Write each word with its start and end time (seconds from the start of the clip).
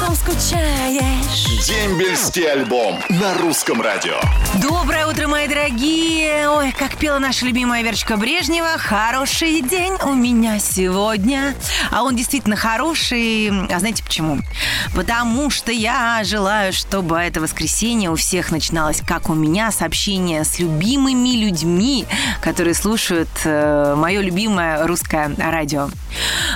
Потом 0.00 0.16
скучаешь. 0.16 1.66
Дембельский 1.66 2.50
альбом 2.50 3.00
на 3.10 3.34
русском 3.34 3.82
радио. 3.82 4.18
Доброе 4.62 5.06
утро, 5.06 5.28
мои 5.28 5.46
дорогие! 5.46 6.48
Ой, 6.48 6.72
как 6.72 6.96
пела 6.96 7.18
наша 7.18 7.44
любимая 7.44 7.82
Верочка 7.82 8.16
Брежнева, 8.16 8.78
хороший 8.78 9.60
день 9.60 9.92
у 10.02 10.14
меня 10.14 10.58
сегодня. 10.58 11.54
А 11.90 12.02
он 12.02 12.16
действительно 12.16 12.56
хороший. 12.56 13.48
А 13.48 13.78
знаете 13.78 14.02
почему? 14.02 14.38
Потому 14.94 15.50
что 15.50 15.70
я 15.70 16.22
желаю, 16.24 16.72
чтобы 16.72 17.16
это 17.16 17.40
воскресенье 17.40 18.10
у 18.10 18.14
всех 18.14 18.50
начиналось, 18.50 19.02
как 19.06 19.28
у 19.28 19.34
меня, 19.34 19.70
сообщение 19.70 20.44
с 20.44 20.58
любимыми 20.58 21.36
людьми, 21.36 22.06
которые 22.40 22.74
слушают 22.74 23.28
э, 23.44 23.94
мое 23.96 24.22
любимое 24.22 24.86
русское 24.86 25.30
радио. 25.36 25.90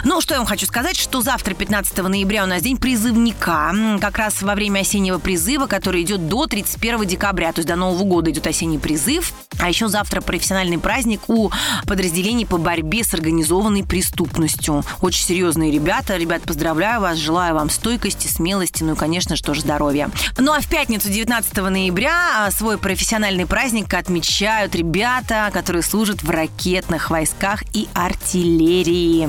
Ну, 0.04 0.20
что 0.20 0.34
я 0.34 0.40
вам 0.40 0.46
хочу 0.46 0.66
сказать, 0.66 0.96
что 0.96 1.20
завтра, 1.20 1.54
15 1.54 1.96
ноября, 1.98 2.44
у 2.44 2.46
нас 2.46 2.62
день 2.62 2.78
призывника. 2.78 3.33
М, 3.46 3.98
Как 4.00 4.18
раз 4.18 4.42
во 4.42 4.54
время 4.54 4.80
осеннего 4.80 5.18
призыва, 5.18 5.66
который 5.66 6.02
идет 6.02 6.28
до 6.28 6.46
31 6.46 7.04
декабря, 7.04 7.52
то 7.52 7.60
есть 7.60 7.68
до 7.68 7.76
Нового 7.76 8.04
года 8.04 8.30
идет 8.30 8.46
осенний 8.46 8.78
призыв. 8.78 9.32
А 9.60 9.68
еще 9.68 9.88
завтра 9.88 10.20
профессиональный 10.20 10.78
праздник 10.78 11.20
у 11.28 11.50
подразделений 11.86 12.46
по 12.46 12.58
борьбе 12.58 13.04
с 13.04 13.14
организованной 13.14 13.84
преступностью. 13.84 14.82
Очень 15.00 15.24
серьезные 15.24 15.70
ребята. 15.70 16.16
Ребят, 16.16 16.42
поздравляю 16.42 17.00
вас, 17.00 17.18
желаю 17.18 17.54
вам 17.54 17.70
стойкости, 17.70 18.26
смелости, 18.26 18.82
ну 18.82 18.94
и, 18.94 18.96
конечно 18.96 19.36
же, 19.36 19.42
тоже 19.42 19.60
здоровья. 19.62 20.10
Ну 20.38 20.52
а 20.52 20.60
в 20.60 20.66
пятницу, 20.68 21.08
19 21.08 21.70
ноября, 21.70 22.46
а, 22.46 22.50
свой 22.50 22.78
профессиональный 22.78 23.46
праздник 23.46 23.92
отмечают 23.94 24.74
ребята, 24.74 25.50
которые 25.52 25.82
служат 25.82 26.22
в 26.22 26.30
ракетных 26.30 27.10
войсках 27.10 27.62
и 27.72 27.88
артиллерии. 27.94 29.28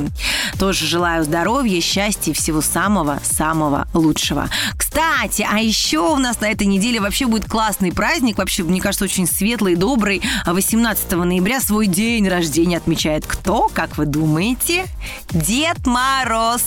Тоже 0.59 0.86
желаю 0.86 1.23
здоровья, 1.23 1.80
счастья 1.81 2.31
и 2.31 2.36
всего 2.36 2.62
самого-самого 2.62 3.88
лучшего. 3.98 4.50
Кстати, 4.78 5.46
а 5.50 5.60
еще 5.60 6.00
у 6.00 6.18
нас 6.18 6.40
на 6.40 6.46
этой 6.46 6.68
неделе 6.68 7.00
вообще 7.00 7.26
будет 7.26 7.50
классный 7.50 7.92
праздник, 7.92 8.38
вообще, 8.38 8.64
мне 8.64 8.82
кажется, 8.82 9.06
очень 9.06 9.28
светлый 9.28 9.76
добрый. 9.76 10.22
18 10.46 11.12
ноября 11.12 11.60
свой 11.60 11.88
день 11.88 12.28
рождения 12.28 12.78
отмечает 12.78 13.26
кто, 13.26 13.70
как 13.74 13.98
вы 13.98 14.06
думаете? 14.06 14.86
Дед 15.32 15.86
Мороз. 15.86 16.64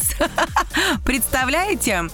Представляете? 1.05 2.05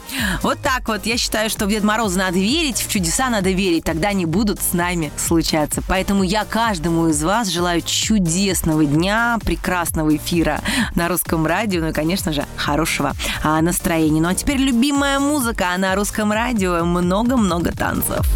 Вот 0.43 0.61
так 0.61 0.89
вот. 0.89 1.07
Я 1.07 1.17
считаю, 1.17 1.51
что 1.51 1.67
в 1.67 1.69
Дед 1.69 1.85
Мороза 1.85 2.19
надо 2.19 2.39
верить, 2.39 2.79
в 2.79 2.91
чудеса 2.91 3.29
надо 3.31 3.51
верить, 3.51 3.85
тогда 3.85 4.09
они 4.09 4.27
будут 4.27 4.61
с 4.61 4.73
нами 4.73 5.13
случаться. 5.17 5.83
Поэтому 5.89 6.23
я 6.23 6.45
каждому 6.45 7.09
из 7.09 7.23
вас 7.23 7.49
желаю 7.49 7.83
чудесного 7.83 8.85
дня, 8.85 9.39
прекрасного 9.45 10.17
эфира 10.17 10.61
на 10.95 11.09
русском 11.09 11.47
радио, 11.47 11.81
ну 11.81 11.89
и, 11.89 11.93
конечно 11.93 12.33
же, 12.33 12.45
хорошего 12.57 13.13
а, 13.43 13.61
настроения. 13.61 14.21
Ну 14.21 14.29
а 14.29 14.35
теперь 14.35 14.59
любимая 15.05 15.19
музыка 15.19 15.67
а 15.75 15.79
на 15.79 15.95
русском 15.95 16.33
радио. 16.33 16.83
Много-много 16.85 17.73
танцев. 17.73 18.27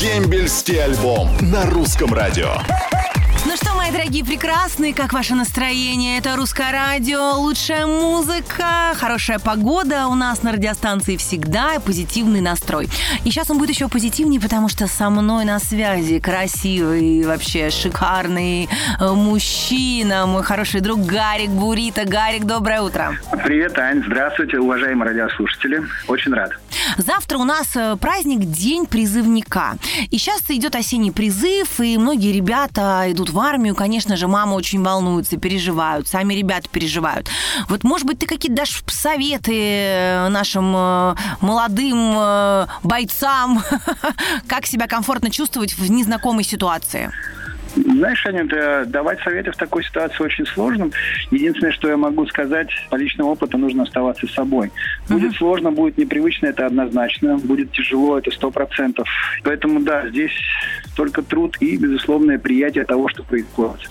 Дембельский 0.00 0.82
альбом 0.82 1.28
на 1.40 1.64
русском 1.66 2.12
радио. 2.12 2.54
Ну 3.48 3.56
что, 3.56 3.74
мои 3.74 3.90
дорогие 3.90 4.26
прекрасные, 4.26 4.92
как 4.92 5.14
ваше 5.14 5.34
настроение? 5.34 6.18
Это 6.18 6.36
русское 6.36 6.70
радио, 6.70 7.40
лучшая 7.40 7.86
музыка, 7.86 8.92
хорошая 8.94 9.38
погода 9.38 10.06
у 10.08 10.14
нас 10.14 10.42
на 10.42 10.52
радиостанции 10.52 11.16
всегда 11.16 11.76
и 11.76 11.80
позитивный 11.80 12.42
настрой. 12.42 12.90
И 13.24 13.30
сейчас 13.30 13.50
он 13.50 13.56
будет 13.56 13.70
еще 13.70 13.88
позитивнее, 13.88 14.38
потому 14.38 14.68
что 14.68 14.86
со 14.86 15.08
мной 15.08 15.46
на 15.46 15.60
связи 15.60 16.20
красивый, 16.20 17.24
вообще 17.24 17.70
шикарный 17.70 18.68
э, 19.00 19.12
мужчина, 19.14 20.26
мой 20.26 20.42
хороший 20.42 20.82
друг 20.82 21.06
Гарик 21.06 21.48
Бурита. 21.48 22.04
Гарик, 22.04 22.44
доброе 22.44 22.82
утро. 22.82 23.16
Привет, 23.46 23.78
Ань. 23.78 24.04
Здравствуйте, 24.04 24.58
уважаемые 24.58 25.08
радиослушатели. 25.08 25.80
Очень 26.06 26.34
рад. 26.34 26.50
Завтра 26.98 27.38
у 27.38 27.44
нас 27.44 27.68
э, 27.76 27.96
праздник 27.96 28.40
День 28.40 28.84
призывника. 28.86 29.78
И 30.10 30.18
сейчас 30.18 30.42
идет 30.48 30.74
осенний 30.74 31.12
призыв, 31.12 31.80
и 31.80 31.96
многие 31.96 32.32
ребята 32.32 33.04
идут 33.06 33.30
в 33.30 33.38
армию. 33.38 33.76
Конечно 33.76 34.16
же, 34.16 34.26
мамы 34.26 34.54
очень 34.54 34.82
волнуются, 34.82 35.36
переживают, 35.36 36.08
сами 36.08 36.34
ребята 36.34 36.68
переживают. 36.68 37.30
Вот, 37.68 37.84
может 37.84 38.06
быть, 38.06 38.18
ты 38.18 38.26
какие-то 38.26 38.56
дашь 38.56 38.82
советы 38.88 39.52
э, 39.54 40.28
нашим 40.28 40.74
э, 40.76 41.14
молодым 41.40 42.66
бойцам, 42.82 43.62
как 44.48 44.66
себя 44.66 44.88
комфортно 44.88 45.30
чувствовать 45.30 45.78
в 45.78 45.88
незнакомой 45.90 46.42
ситуации? 46.42 47.12
Знаешь, 47.98 48.24
Аня, 48.26 48.44
да, 48.44 48.84
давать 48.84 49.20
советы 49.22 49.50
в 49.50 49.56
такой 49.56 49.82
ситуации 49.82 50.22
очень 50.22 50.46
сложно. 50.46 50.90
Единственное, 51.32 51.72
что 51.72 51.88
я 51.88 51.96
могу 51.96 52.26
сказать, 52.26 52.68
по 52.90 52.96
личному 52.96 53.30
опыту 53.30 53.58
нужно 53.58 53.82
оставаться 53.82 54.26
собой. 54.28 54.70
Будет 55.08 55.34
сложно, 55.34 55.72
будет 55.72 55.98
непривычно, 55.98 56.46
это 56.46 56.66
однозначно. 56.66 57.38
Будет 57.38 57.72
тяжело, 57.72 58.18
это 58.18 58.30
сто 58.30 58.52
процентов. 58.52 59.08
Поэтому, 59.42 59.80
да, 59.80 60.08
здесь 60.08 60.30
только 60.96 61.22
труд 61.22 61.56
и 61.58 61.76
безусловное 61.76 62.38
приятие 62.38 62.84
того, 62.84 63.08
что 63.08 63.24
происходит. 63.24 63.90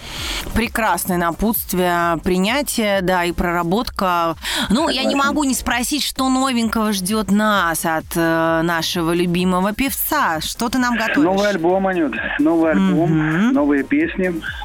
Прекрасное 0.56 1.18
напутствие, 1.18 2.18
принятие, 2.24 3.02
да, 3.02 3.26
и 3.26 3.34
проработка. 3.34 4.38
Ну, 4.70 4.88
я 4.88 5.04
не 5.04 5.16
могу 5.16 5.44
не 5.44 5.54
спросить, 5.54 6.04
что 6.04 6.30
новенького 6.30 6.94
ждет 6.94 7.30
нас 7.30 7.86
от 7.86 8.06
э, 8.16 8.62
нашего 8.64 9.14
любимого 9.14 9.74
певца. 9.74 10.40
Что 10.40 10.70
ты 10.70 10.78
нам 10.78 10.96
готовишь? 10.96 11.26
Новый 11.26 11.50
альбом, 11.50 11.88
Анют. 11.88 12.16
Новый 12.40 12.72
альбом, 12.72 13.52
новые 13.52 13.84
песни. 13.84 13.97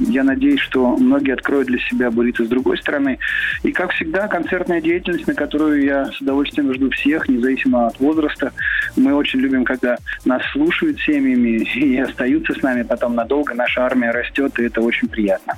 Я 0.01 0.25
надеюсь, 0.25 0.61
что 0.61 0.97
многие 0.97 1.33
откроют 1.33 1.69
для 1.69 1.79
себя 1.79 2.11
буррито 2.11 2.45
с 2.45 2.49
другой 2.49 2.79
стороны. 2.79 3.19
И, 3.63 3.73
как 3.73 3.93
всегда, 3.93 4.29
концертная 4.29 4.81
деятельность, 4.81 5.27
на 5.27 5.35
которую 5.35 5.85
я 5.85 6.07
с 6.07 6.21
удовольствием 6.21 6.73
жду 6.75 6.91
всех, 6.91 7.29
независимо 7.29 7.87
от 7.87 7.99
возраста. 8.01 8.53
Мы 8.97 9.15
очень 9.15 9.41
любим, 9.41 9.65
когда 9.65 9.97
нас 10.25 10.43
слушают 10.53 10.99
семьями 11.01 11.63
и 11.75 11.99
остаются 11.99 12.55
с 12.55 12.63
нами 12.63 12.83
потом 12.83 13.15
надолго. 13.15 13.55
Наша 13.55 13.85
армия 13.85 14.11
растет, 14.11 14.59
и 14.59 14.65
это 14.65 14.81
очень 14.81 15.09
приятно. 15.09 15.55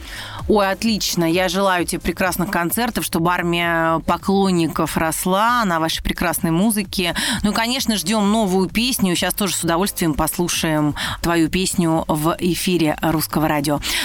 Ой, 0.49 0.71
отлично. 0.71 1.25
Я 1.25 1.49
желаю 1.49 1.87
тебе 1.87 2.01
прекрасных 2.01 2.51
концертов, 2.51 3.05
чтобы 3.05 3.33
армия 3.33 4.01
поклонников 4.01 4.97
росла 4.97 5.65
на 5.65 5.81
вашей 5.81 6.03
прекрасной 6.03 6.51
музыке. 6.51 7.15
Ну 7.43 7.53
конечно, 7.53 7.97
ждем 7.97 8.31
новую 8.31 8.69
песню. 8.69 9.17
Сейчас 9.17 9.35
тоже 9.35 9.55
с 9.55 9.65
удовольствием 9.65 10.15
послушаем 10.15 10.95
твою 11.23 11.49
песню 11.49 12.05
в 12.09 12.37
эфире 12.39 12.97
русского 13.03 13.49
радио. 13.49 13.63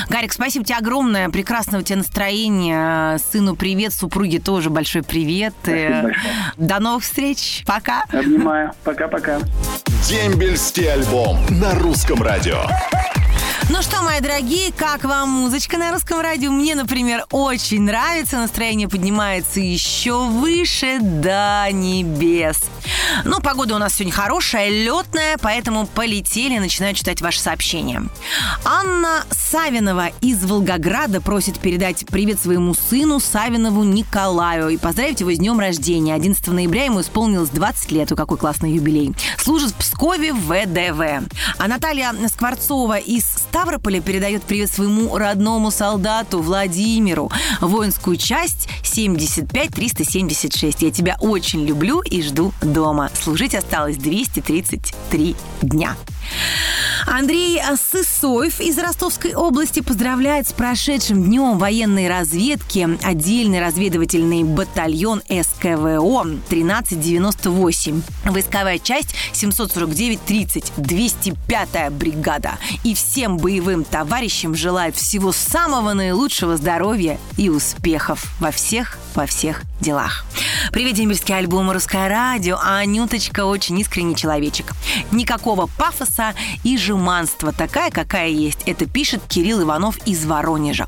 Гарик, 0.09 0.33
спасибо 0.33 0.65
тебе 0.65 0.77
огромное. 0.77 1.29
Прекрасного 1.29 1.83
тебе 1.83 1.97
настроения. 1.97 3.17
Сыну 3.31 3.55
привет, 3.55 3.93
супруге 3.93 4.39
тоже 4.39 4.69
большой 4.69 5.03
привет. 5.03 5.53
Спасибо 5.61 6.01
большое. 6.01 6.33
До 6.57 6.79
новых 6.79 7.03
встреч. 7.03 7.63
Пока. 7.65 8.03
Обнимаю. 8.11 8.71
Пока-пока. 8.83 9.39
Дембельский 10.07 10.91
альбом 10.91 11.37
на 11.49 11.75
русском 11.75 12.21
радио. 12.21 12.63
Ну 13.69 13.83
что, 13.83 14.01
мои 14.01 14.19
дорогие, 14.19 14.73
как 14.75 15.03
вам 15.03 15.29
музычка 15.29 15.77
на 15.77 15.91
русском 15.91 16.21
радио? 16.21 16.51
Мне, 16.51 16.73
например, 16.73 17.25
очень 17.31 17.83
нравится. 17.83 18.37
Настроение 18.37 18.89
поднимается 18.89 19.59
еще 19.59 20.25
выше 20.25 20.97
до 20.99 21.67
небес. 21.71 22.63
Ну, 23.25 23.41
погода 23.41 23.75
у 23.75 23.77
нас 23.77 23.95
сегодня 23.95 24.13
хорошая, 24.13 24.69
летная, 24.69 25.38
поэтому 25.41 25.88
полетели, 25.88 26.57
начинаю 26.57 26.94
читать 26.94 27.22
ваши 27.22 27.39
сообщения. 27.39 28.03
Анна 28.66 29.23
Савинова 29.31 30.11
из 30.22 30.44
Волгограда 30.44 31.22
просит 31.22 31.59
передать 31.59 32.05
привет 32.07 32.39
своему 32.39 32.73
сыну 32.73 33.19
Савинову 33.19 33.83
Николаю 33.83 34.69
и 34.69 34.77
поздравить 34.77 35.19
его 35.22 35.31
с 35.33 35.38
днем 35.38 35.59
рождения. 35.59 36.13
11 36.13 36.47
ноября 36.47 36.85
ему 36.85 37.01
исполнилось 37.01 37.50
20 37.50 37.91
лет. 37.91 38.11
Ой, 38.11 38.17
какой 38.17 38.38
классный 38.38 38.72
юбилей. 38.73 39.13
Служит 39.38 39.71
в 39.71 39.75
Пскове 39.75 40.33
в 40.33 40.47
ВДВ. 40.47 41.27
А 41.57 41.67
Наталья 41.67 42.13
Скворцова 42.27 42.97
из 42.97 43.25
Ставрополя 43.25 44.01
передает 44.01 44.44
привет 44.44 44.71
своему 44.71 45.18
родному 45.18 45.71
солдату 45.71 46.39
Владимиру. 46.41 47.31
Воинскую 47.59 48.18
часть 48.18 48.68
75-376. 48.83 50.75
Я 50.80 50.91
тебя 50.91 51.18
очень 51.19 51.65
люблю 51.65 52.01
и 52.01 52.21
жду 52.21 52.53
дома. 52.79 53.09
Служить 53.13 53.55
осталось 53.55 53.97
233 53.97 55.35
дня. 55.61 55.95
Андрей 57.11 57.59
Сысоев 57.91 58.61
из 58.61 58.77
Ростовской 58.77 59.33
области 59.33 59.79
поздравляет 59.79 60.47
с 60.47 60.53
прошедшим 60.53 61.23
днем 61.23 61.57
военной 61.57 62.07
разведки 62.07 62.88
отдельный 63.03 63.59
разведывательный 63.59 64.44
батальон 64.44 65.23
СКВО 65.27 66.21
1398. 66.21 68.01
Войсковая 68.25 68.77
часть 68.77 69.15
749-30, 69.33 70.71
205-я 70.77 71.89
бригада. 71.89 72.59
И 72.83 72.94
всем 72.94 73.38
боевым 73.38 73.85
товарищам 73.85 74.53
желает 74.53 74.95
всего 74.95 75.31
самого 75.31 75.94
наилучшего 75.94 76.57
здоровья 76.57 77.17
и 77.38 77.50
успехов 77.50 78.23
во 78.39 78.51
всех 78.51 79.00
во 79.15 79.25
всех 79.25 79.63
делах. 79.81 80.25
Привет, 80.71 80.95
дембельский 80.95 81.35
альбом 81.35 81.71
«Русское 81.71 82.07
радио», 82.07 82.57
а 82.62 82.77
Анюточка 82.77 83.45
очень 83.45 83.79
искренний 83.79 84.15
человечек. 84.15 84.73
Никакого 85.12 85.67
пафоса 85.77 86.35
и 86.63 86.77
жеманства, 87.00 87.54
такая, 87.54 87.92
какая 87.92 88.28
есть. 88.28 88.60
Это 88.66 88.86
пишет 88.86 89.22
Кирилл 89.28 89.62
Иванов 89.62 89.98
из 90.06 90.25
Воронежа. 90.25 90.88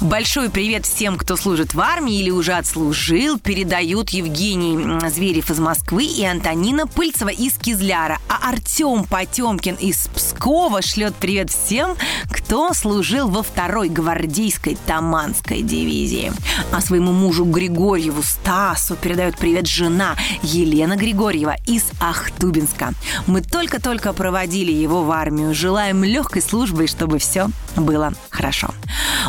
Большой 0.00 0.48
привет 0.48 0.86
всем, 0.86 1.18
кто 1.18 1.36
служит 1.36 1.74
в 1.74 1.80
армии 1.80 2.18
или 2.18 2.30
уже 2.30 2.54
отслужил. 2.54 3.38
Передают 3.38 4.08
Евгений 4.10 4.98
Зверев 5.10 5.50
из 5.50 5.58
Москвы 5.58 6.04
и 6.04 6.24
Антонина 6.24 6.86
Пыльцева 6.86 7.28
из 7.28 7.58
Кизляра. 7.58 8.18
А 8.28 8.48
Артем 8.48 9.04
Потемкин 9.04 9.74
из 9.74 10.08
Пскова 10.14 10.80
шлет 10.80 11.14
привет 11.16 11.50
всем, 11.50 11.94
кто 12.30 12.72
служил 12.72 13.28
во 13.28 13.42
второй 13.42 13.90
гвардейской 13.90 14.78
Таманской 14.86 15.60
дивизии. 15.60 16.32
А 16.72 16.80
своему 16.80 17.12
мужу 17.12 17.44
Григорьеву 17.44 18.22
Стасу 18.22 18.96
передает 18.96 19.36
привет 19.36 19.66
жена 19.66 20.16
Елена 20.42 20.96
Григорьева 20.96 21.56
из 21.66 21.84
Ахтубинска. 22.00 22.94
Мы 23.26 23.42
только-только 23.42 24.14
проводили 24.14 24.72
его 24.72 25.04
в 25.04 25.10
армию. 25.10 25.49
Желаем 25.52 26.04
легкой 26.04 26.42
службы, 26.42 26.86
чтобы 26.86 27.18
все 27.18 27.48
было 27.76 28.12
хорошо. 28.30 28.74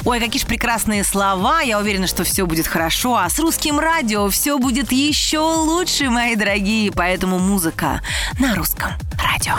Ой, 0.06 0.19
какие 0.19 0.41
же 0.41 0.47
прекрасные 0.47 1.03
слова. 1.03 1.62
Я 1.62 1.79
уверена, 1.79 2.07
что 2.07 2.23
все 2.23 2.45
будет 2.45 2.68
хорошо. 2.68 3.15
А 3.15 3.29
с 3.29 3.39
русским 3.39 3.79
радио 3.79 4.29
все 4.29 4.57
будет 4.57 4.91
еще 4.91 5.39
лучше, 5.39 6.09
мои 6.09 6.35
дорогие. 6.35 6.91
Поэтому 6.91 7.39
музыка 7.39 8.01
на 8.39 8.56
русском 8.56 8.91
радио. 9.21 9.56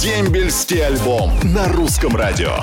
Дембельский 0.00 0.84
альбом 0.84 1.32
на 1.42 1.68
русском 1.68 2.16
радио. 2.16 2.58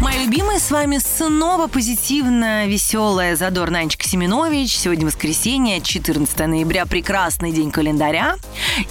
Мои 0.00 0.24
любимые, 0.24 0.58
с 0.58 0.70
вами 0.70 0.96
снова 0.96 1.66
позитивно, 1.66 2.66
веселая, 2.66 3.36
задорная 3.36 3.82
Анечка 3.82 4.08
Семенович. 4.08 4.74
Сегодня 4.74 5.04
воскресенье, 5.06 5.82
14 5.82 6.38
ноября, 6.46 6.86
прекрасный 6.86 7.52
день 7.52 7.70
календаря. 7.70 8.36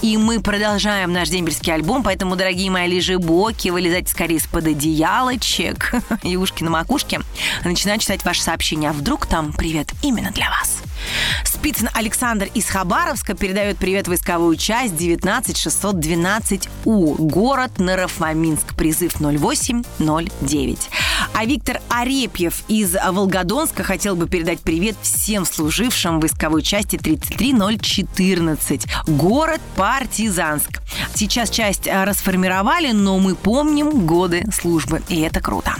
И 0.02 0.16
мы 0.16 0.40
продолжаем 0.40 1.12
наш 1.12 1.28
дембельский 1.28 1.74
альбом, 1.74 2.04
поэтому, 2.04 2.36
дорогие 2.36 2.70
мои 2.70 2.88
лежебоки, 2.88 3.70
вылезайте 3.70 4.08
скорее 4.08 4.36
из-под 4.36 4.68
одеялочек 4.68 5.94
и 6.22 6.36
ушки 6.36 6.62
на 6.62 6.70
макушке. 6.70 7.20
Начинаю 7.64 7.98
читать 7.98 8.24
ваши 8.24 8.42
сообщения. 8.42 8.90
А 8.90 8.92
вдруг 8.92 9.26
там 9.26 9.52
привет 9.52 9.88
именно 10.02 10.30
для 10.30 10.48
вас? 10.48 10.80
Спицын 11.44 11.90
Александр 11.92 12.48
из 12.54 12.66
Хабаровска 12.66 13.34
передает 13.34 13.78
привет 13.78 14.08
войсковую 14.08 14.56
часть 14.56 14.94
19612У. 14.94 17.16
Город 17.18 17.78
Нарафаминск. 17.78 18.74
Призыв 18.74 19.20
0809. 19.20 20.90
А 21.34 21.44
Виктор 21.44 21.80
Арепьев 21.88 22.62
из 22.68 22.94
Волгодонска 22.94 23.82
хотел 23.82 24.16
бы 24.16 24.28
передать 24.28 24.60
привет 24.60 24.96
всем 25.02 25.44
служившим 25.44 26.18
в 26.18 26.20
войсковой 26.20 26.62
части 26.62 26.96
33014. 26.96 28.86
Город 29.06 29.60
Партизанск. 29.76 30.80
Сейчас 31.14 31.50
часть 31.50 31.86
э, 31.86 32.04
расформировали, 32.04 32.92
но 32.92 33.18
мы 33.18 33.34
помним 33.34 34.06
годы 34.06 34.44
службы, 34.52 35.02
и 35.08 35.20
это 35.20 35.40
круто. 35.40 35.74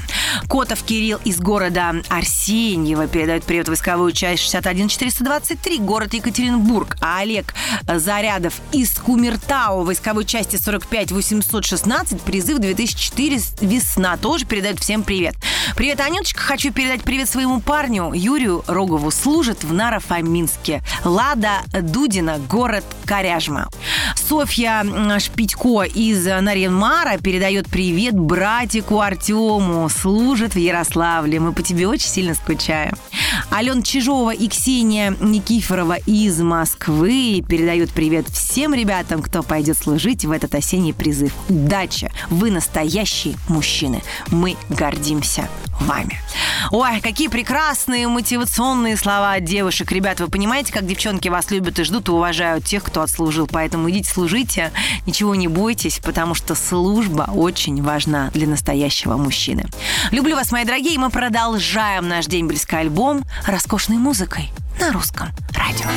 Котов 0.48 0.82
Кирилл 0.82 1.18
из 1.24 1.40
города 1.40 1.94
Арсеньево 2.08 3.06
передает 3.06 3.44
привет 3.44 3.68
войсковую 3.68 4.12
часть 4.12 4.42
61423, 4.44 5.78
город 5.78 6.14
Екатеринбург. 6.14 6.96
А 7.00 7.18
Олег 7.20 7.54
Зарядов 7.86 8.54
из 8.72 8.92
Кумертау 8.98 9.84
войсковой 9.84 10.24
части 10.24 10.56
45816, 10.56 12.20
призыв 12.22 12.58
2004 12.58 13.40
весна, 13.60 14.16
тоже 14.16 14.44
передает 14.44 14.80
всем 14.80 15.02
привет. 15.02 15.29
Привет, 15.76 16.00
Анюточка. 16.00 16.40
Хочу 16.40 16.72
передать 16.72 17.02
привет 17.02 17.28
своему 17.28 17.60
парню 17.60 18.12
Юрию 18.12 18.64
Рогову. 18.66 19.10
Служит 19.10 19.64
в 19.64 19.72
Нарафаминске. 19.72 20.82
Лада 21.04 21.62
Дудина, 21.72 22.38
город 22.38 22.84
Коряжма. 23.04 23.68
Софья 24.16 24.84
Шпитько 25.18 25.82
из 25.82 26.24
Нарьянмара 26.24 27.18
передает 27.18 27.68
привет 27.68 28.18
братику 28.18 29.00
Артему. 29.00 29.88
Служит 29.88 30.54
в 30.54 30.58
Ярославле. 30.58 31.40
Мы 31.40 31.52
по 31.52 31.62
тебе 31.62 31.86
очень 31.86 32.08
сильно 32.08 32.34
скучаем. 32.34 32.94
Алена 33.50 33.82
Чижова 33.82 34.32
и 34.32 34.48
Ксения 34.48 35.14
Никифорова 35.20 35.98
из 36.06 36.40
Москвы 36.40 37.44
передают 37.46 37.90
привет 37.90 38.28
всем 38.28 38.74
ребятам, 38.74 39.22
кто 39.22 39.42
пойдет 39.42 39.76
служить 39.76 40.24
в 40.24 40.30
этот 40.30 40.54
осенний 40.54 40.92
призыв. 40.92 41.32
Удача! 41.48 42.10
Вы 42.28 42.50
настоящие 42.50 43.36
мужчины. 43.48 44.02
Мы 44.30 44.56
гордимся 44.68 45.48
вами. 45.80 46.20
Ой, 46.70 47.00
какие 47.00 47.28
прекрасные 47.28 48.06
мотивационные 48.06 48.96
слова 48.96 49.34
от 49.34 49.44
девушек. 49.44 49.90
Ребят, 49.92 50.20
вы 50.20 50.28
понимаете, 50.28 50.72
как 50.72 50.86
девчонки 50.86 51.28
вас 51.28 51.50
любят 51.50 51.78
и 51.78 51.84
ждут 51.84 52.08
и 52.08 52.12
уважают 52.12 52.64
тех, 52.64 52.84
кто 52.84 53.02
отслужил. 53.02 53.48
Поэтому 53.50 53.90
идите 53.90 53.99
служите, 54.06 54.72
ничего 55.06 55.34
не 55.34 55.48
бойтесь, 55.48 55.98
потому 55.98 56.34
что 56.34 56.54
служба 56.54 57.30
очень 57.32 57.82
важна 57.82 58.30
для 58.32 58.46
настоящего 58.46 59.16
мужчины. 59.16 59.66
Люблю 60.10 60.36
вас, 60.36 60.52
мои 60.52 60.64
дорогие, 60.64 60.94
и 60.94 60.98
мы 60.98 61.10
продолжаем 61.10 62.08
наш 62.08 62.26
дембельский 62.26 62.78
альбом 62.78 63.22
роскошной 63.46 63.98
музыкой 63.98 64.50
на 64.80 64.92
русском 64.92 65.28
радио. 65.52 65.88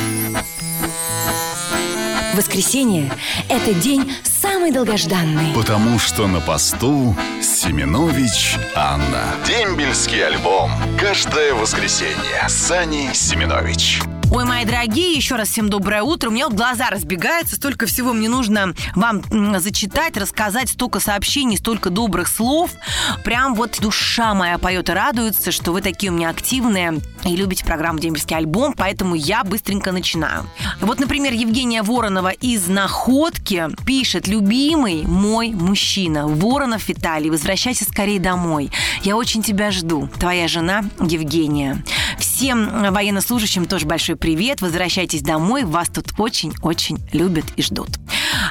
Воскресенье– 2.34 3.12
это 3.48 3.72
день 3.74 4.12
самый 4.24 4.72
долгожданный. 4.72 5.54
Потому 5.54 5.98
что 6.00 6.26
на 6.26 6.40
посту 6.40 7.16
Семенович 7.40 8.56
Анна. 8.74 9.36
Дембельский 9.46 10.26
альбом. 10.26 10.72
Каждое 10.98 11.54
воскресенье. 11.54 12.48
Сани 12.48 13.10
Семенович. 13.12 14.00
Ой, 14.30 14.44
мои 14.44 14.64
дорогие, 14.64 15.12
еще 15.12 15.36
раз 15.36 15.48
всем 15.48 15.70
доброе 15.70 16.02
утро. 16.02 16.28
У 16.28 16.32
меня 16.32 16.46
вот 16.48 16.56
глаза 16.56 16.90
разбегаются, 16.90 17.56
столько 17.56 17.86
всего 17.86 18.12
мне 18.12 18.28
нужно 18.28 18.74
вам 18.94 19.22
зачитать, 19.60 20.16
рассказать, 20.16 20.70
столько 20.70 20.98
сообщений, 20.98 21.56
столько 21.56 21.90
добрых 21.90 22.26
слов. 22.26 22.70
Прям 23.24 23.54
вот 23.54 23.78
душа 23.80 24.34
моя 24.34 24.58
поет 24.58 24.88
и 24.88 24.92
радуется, 24.92 25.52
что 25.52 25.72
вы 25.72 25.82
такие 25.82 26.10
у 26.10 26.14
меня 26.14 26.30
активные 26.30 27.00
и 27.24 27.36
любите 27.36 27.64
программу 27.64 28.00
«Дембельский 28.00 28.36
альбом», 28.36 28.74
поэтому 28.76 29.14
я 29.14 29.44
быстренько 29.44 29.92
начинаю. 29.92 30.46
Вот, 30.80 30.98
например, 30.98 31.32
Евгения 31.32 31.82
Воронова 31.82 32.30
из 32.30 32.66
«Находки» 32.66 33.68
пишет 33.86 34.26
«Любимый 34.26 35.04
мой 35.04 35.50
мужчина, 35.50 36.26
Воронов 36.26 36.88
Виталий, 36.88 37.30
возвращайся 37.30 37.84
скорее 37.84 38.18
домой. 38.18 38.70
Я 39.02 39.16
очень 39.16 39.42
тебя 39.42 39.70
жду. 39.70 40.08
Твоя 40.18 40.48
жена 40.48 40.84
Евгения». 41.00 41.84
Всем 42.18 42.92
военнослужащим 42.92 43.66
тоже 43.66 43.86
большой 43.86 44.16
привет. 44.16 44.60
Возвращайтесь 44.60 45.22
домой. 45.22 45.64
Вас 45.64 45.88
тут 45.88 46.12
очень-очень 46.18 46.98
любят 47.12 47.44
и 47.56 47.62
ждут. 47.62 47.88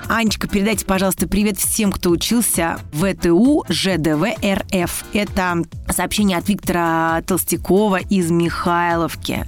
Анечка, 0.10 0.48
передайте, 0.48 0.86
пожалуйста, 0.86 1.28
привет 1.28 1.58
всем, 1.58 1.92
кто 1.92 2.10
учился 2.10 2.80
в 2.92 3.12
ВТУ 3.12 3.66
ЖДВ 3.70 4.36
РФ. 4.44 5.06
Это 5.14 5.64
сообщение 5.90 6.38
от 6.38 6.48
Виктора 6.50 7.22
Толстякова 7.26 7.98
из 7.98 8.30
Михайловки. 8.30 9.46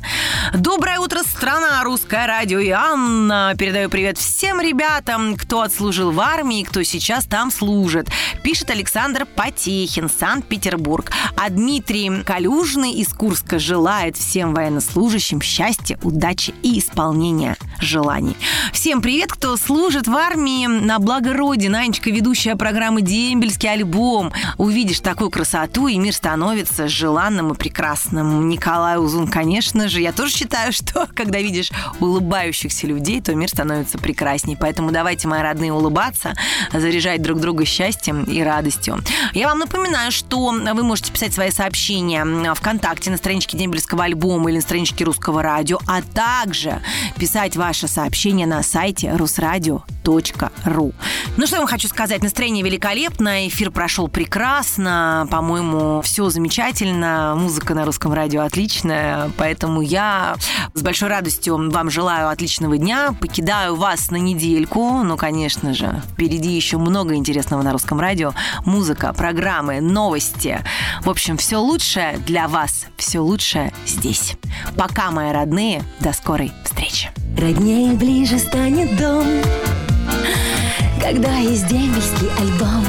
Доброе 0.54 1.00
утро, 1.00 1.20
страна, 1.24 1.84
русское 1.84 2.26
радио 2.28 2.60
и 2.60 2.70
Анна. 2.70 3.54
Передаю 3.58 3.90
привет 3.90 4.18
всем 4.18 4.62
ребятам, 4.62 5.36
кто 5.36 5.62
отслужил 5.62 6.12
в 6.12 6.20
армии, 6.20 6.64
кто 6.64 6.84
сейчас 6.84 7.26
там 7.26 7.52
служит. 7.52 8.10
Пишет 8.44 8.70
Александр 8.70 9.26
Потехин, 9.26 10.10
Санкт-Петербург. 10.10 11.12
А 11.36 11.50
Дмитрий 11.50 12.24
Калюжный 12.24 12.94
из 12.94 13.10
Курска 13.10 13.60
желает 13.60 14.18
всем 14.18 14.54
военнослужащим 14.54 15.42
счастья, 15.42 16.00
удачи 16.04 16.54
и 16.62 16.80
исполнения 16.80 17.58
желаний. 17.80 18.38
Всем 18.74 19.02
привет, 19.02 19.32
кто 19.32 19.58
служит 19.58 20.08
в 20.08 20.16
армии 20.16 20.66
на 20.68 21.00
благо 21.00 21.34
Родины. 21.34 21.76
Анечка, 21.76 22.10
ведущая 22.10 22.56
программы 22.56 23.02
«Дембельский 23.02 23.72
альбом». 23.72 24.34
Увидишь 24.58 25.00
такую 25.02 25.30
красоту, 25.30 25.88
и 25.88 25.98
мир 25.98 26.14
становится 26.14 26.88
желанным 26.88 27.52
и 27.52 27.56
прекрасным. 27.56 28.50
Николай 28.50 28.98
Узун, 28.98 29.28
конечно 29.28 29.88
же. 29.88 30.02
Я 30.02 30.12
тоже 30.12 30.34
считаю, 30.34 30.74
что 30.74 31.08
когда 31.16 31.40
видишь 31.40 31.72
улыбающихся 32.00 32.88
людей, 32.88 33.22
то 33.22 33.36
мир 33.36 33.50
становится 33.50 33.98
прекрасней. 33.98 34.58
Поэтому 34.60 34.92
давайте, 34.92 35.28
мои 35.28 35.42
родные, 35.42 35.72
улыбаться, 35.72 36.34
заряжать 36.74 37.22
друг 37.22 37.40
друга 37.40 37.66
счастьем 37.66 38.24
и 38.24 38.42
радостью. 38.42 39.00
Я 39.34 39.48
вам 39.48 39.60
напоминаю, 39.60 40.12
что 40.12 40.52
вы 40.52 40.84
можете 40.84 41.12
писать 41.12 41.34
свои 41.34 41.52
сообщения 41.52 42.26
ВКонтакте 42.56 43.12
на 43.12 43.18
страничке 43.18 43.58
Дембельского 43.58 44.06
альбома 44.06 44.50
или 44.50 44.58
на 44.58 44.62
страничке 44.62 45.06
Русского 45.06 45.44
радио, 45.44 45.80
а 45.88 46.02
также 46.02 46.82
писать 47.18 47.56
ваши 47.56 47.88
сообщения 47.88 48.46
на 48.46 48.55
на 48.56 48.64
сайте 48.64 49.12
русрадио.ру. 49.14 50.94
Ну 51.36 51.46
что 51.46 51.56
я 51.58 51.60
вам 51.60 51.68
хочу 51.68 51.90
сказать, 51.90 52.24
настроение 52.24 52.64
великолепное, 52.64 53.50
эфир 53.50 53.70
прошел 53.70 54.08
прекрасно, 54.08 55.28
по-моему, 55.30 56.02
все 56.02 56.30
замечательно, 56.30 57.36
музыка 57.36 57.74
на 57.74 57.84
русском 57.84 58.14
радио 58.14 58.44
отличная, 58.44 59.30
поэтому 59.38 59.82
я 59.82 60.38
с 60.74 60.82
большой 60.82 61.10
радостью 61.10 61.70
вам 61.70 61.90
желаю 61.90 62.30
отличного 62.30 62.78
дня, 62.78 63.14
покидаю 63.20 63.76
вас 63.76 64.10
на 64.10 64.16
недельку, 64.16 65.04
но, 65.04 65.18
конечно 65.18 65.74
же, 65.74 66.02
впереди 66.14 66.52
еще 66.52 66.78
много 66.78 67.16
интересного 67.16 67.62
на 67.62 67.74
русском 67.74 68.00
радио, 68.00 68.34
музыка, 68.66 69.12
программы, 69.12 69.82
новости, 69.82 70.64
в 71.02 71.10
общем, 71.10 71.36
все 71.36 71.58
лучшее 71.58 72.20
для 72.26 72.48
вас, 72.48 72.86
все 72.96 73.20
лучшее 73.20 73.74
здесь. 73.86 74.38
Пока, 74.78 75.12
мои 75.12 75.34
родные, 75.34 75.84
до 76.00 76.14
скорой 76.14 76.54
встречи. 76.64 77.12
Роднее 77.38 77.94
ближе 77.94 78.40
станет 78.40 78.96
дом, 78.98 79.26
когда 81.02 81.36
есть 81.38 81.68
дембельский 81.68 82.30
альбом. 82.40 82.86